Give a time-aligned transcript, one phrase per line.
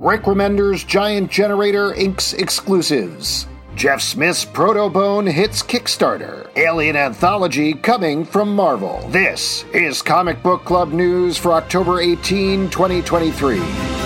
[0.00, 3.48] Rick Remender's Giant Generator Inks exclusives.
[3.74, 6.48] Jeff Smith's Protobone hits Kickstarter.
[6.56, 9.04] Alien Anthology coming from Marvel.
[9.08, 13.97] This is Comic Book Club news for October 18, 2023.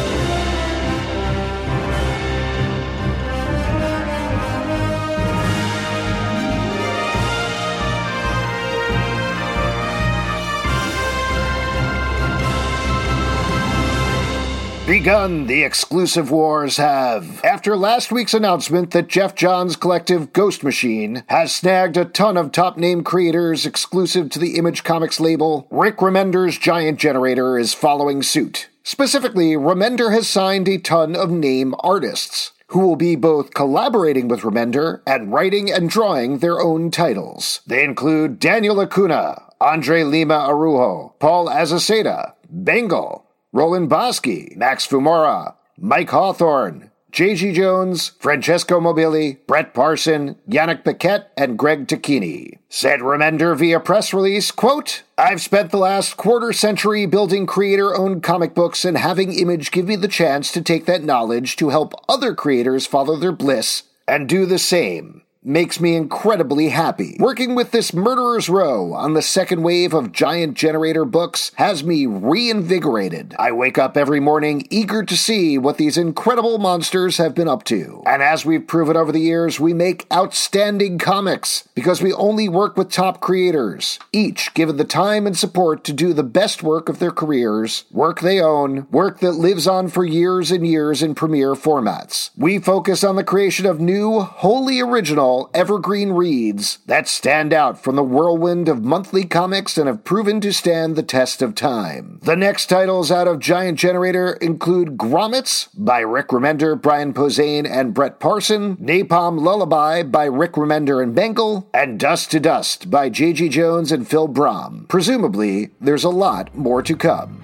[14.93, 17.43] Begun the exclusive wars have.
[17.43, 22.53] After last week's announcement that Geoff Johns' collective Ghost Machine has snagged a ton of
[22.53, 28.23] top name creators exclusive to the Image Comics label, Rick Remender's Giant Generator is following
[28.23, 28.69] suit.
[28.83, 34.43] Specifically, Remender has signed a ton of name artists who will be both collaborating with
[34.43, 37.62] Remender and writing and drawing their own titles.
[37.67, 43.22] They include Daniel Acuna, Andre Lima Araujo, Paul Azaceta, Bengal,
[43.55, 47.53] Roland Boschi, Max Fiumara, Mike Hawthorne, J.G.
[47.53, 52.56] Jones, Francesco Mobili, Brett Parson, Yannick Paquette, and Greg Tocchini.
[52.71, 58.54] Said Remender via press release, quote, I've spent the last quarter century building creator-owned comic
[58.54, 62.34] books and having Image give me the chance to take that knowledge to help other
[62.34, 67.16] creators follow their bliss and do the same makes me incredibly happy.
[67.19, 72.06] Working with this Murderer's Row on the second wave of Giant Generator books has me
[72.06, 73.34] reinvigorated.
[73.38, 77.64] I wake up every morning eager to see what these incredible monsters have been up
[77.64, 78.03] to.
[78.06, 82.76] And as we've proven over the years, we make outstanding comics because we only work
[82.76, 87.00] with top creators, each given the time and support to do the best work of
[87.00, 91.54] their careers, work they own, work that lives on for years and years in premiere
[91.54, 92.30] formats.
[92.36, 97.97] We focus on the creation of new, wholly original evergreen reads that stand out from
[97.97, 102.19] the whirlwind of monthly comics and have proven to stand the test of time.
[102.22, 107.94] The next titles out of Giant Generator include Grommets by Rick Remender, Brian Posehn, and
[107.94, 113.48] Brett Parson, Napalm Lullaby by Rick Remender and Bengal, and Dust to Dust by J.G.
[113.48, 114.87] Jones and Phil Brahm.
[114.88, 117.41] Presumably, there's a lot more to come.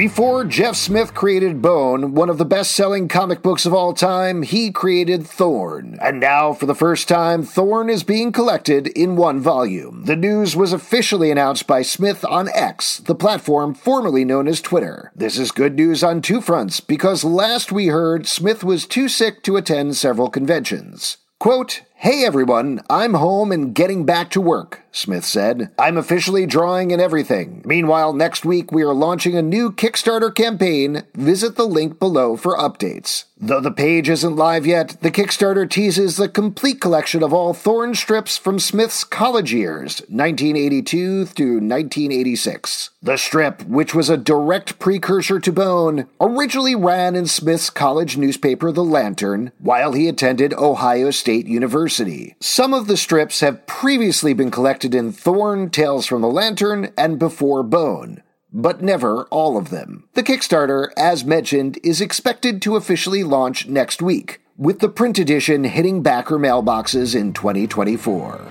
[0.00, 4.40] Before Jeff Smith created Bone, one of the best selling comic books of all time,
[4.40, 5.98] he created Thorn.
[6.00, 10.06] And now, for the first time, Thorn is being collected in one volume.
[10.06, 15.12] The news was officially announced by Smith on X, the platform formerly known as Twitter.
[15.14, 19.42] This is good news on two fronts because last we heard Smith was too sick
[19.42, 21.18] to attend several conventions.
[21.38, 25.70] Quote, Hey everyone, I'm home and getting back to work, Smith said.
[25.78, 27.60] I'm officially drawing and everything.
[27.66, 31.02] Meanwhile, next week we are launching a new Kickstarter campaign.
[31.14, 33.24] Visit the link below for updates.
[33.42, 37.94] Though the page isn't live yet, the Kickstarter teases the complete collection of all Thorn
[37.94, 42.90] strips from Smith's college years, 1982 through 1986.
[43.00, 48.70] The strip, which was a direct precursor to Bone, originally ran in Smith's college newspaper
[48.70, 52.36] The Lantern while he attended Ohio State University.
[52.40, 57.18] Some of the strips have previously been collected in Thorn, Tales from the Lantern, and
[57.18, 60.08] Before Bone but never all of them.
[60.14, 65.64] The Kickstarter, as mentioned, is expected to officially launch next week, with the print edition
[65.64, 68.46] hitting backer mailboxes in 2024.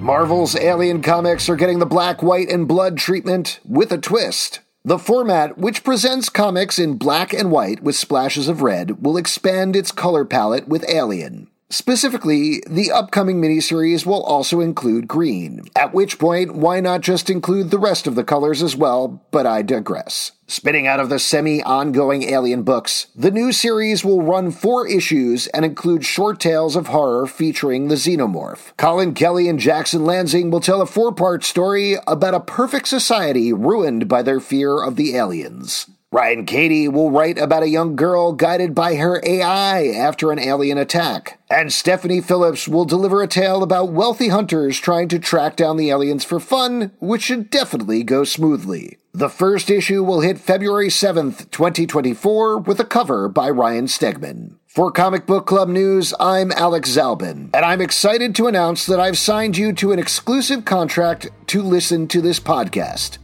[0.00, 4.60] Marvel's Alien comics are getting the black, white, and blood treatment with a twist.
[4.84, 9.74] The format, which presents comics in black and white with splashes of red, will expand
[9.74, 11.48] its color palette with Alien.
[11.74, 17.72] Specifically, the upcoming miniseries will also include green, at which point, why not just include
[17.72, 19.20] the rest of the colors as well?
[19.32, 20.30] But I digress.
[20.46, 25.48] Spinning out of the semi ongoing Alien books, the new series will run four issues
[25.48, 28.76] and include short tales of horror featuring the xenomorph.
[28.76, 33.52] Colin Kelly and Jackson Lansing will tell a four part story about a perfect society
[33.52, 35.86] ruined by their fear of the aliens.
[36.14, 40.78] Ryan Cady will write about a young girl guided by her AI after an alien
[40.78, 41.40] attack.
[41.50, 45.90] And Stephanie Phillips will deliver a tale about wealthy hunters trying to track down the
[45.90, 48.98] aliens for fun, which should definitely go smoothly.
[49.12, 54.54] The first issue will hit February 7th, 2024, with a cover by Ryan Stegman.
[54.68, 59.18] For Comic Book Club News, I'm Alex Zalben, and I'm excited to announce that I've
[59.18, 63.18] signed you to an exclusive contract to listen to this podcast.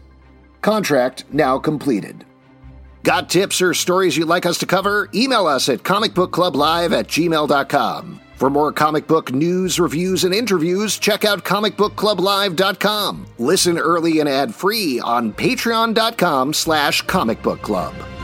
[0.60, 2.25] Contract now completed.
[3.02, 5.08] Got tips or stories you'd like us to cover?
[5.14, 8.20] Email us at comicbookclublive at gmail.com.
[8.37, 13.26] For more comic book news, reviews, and interviews, check out comicbookclublive.com.
[13.38, 18.19] Listen early and ad-free on patreon.com slash comicbookclub.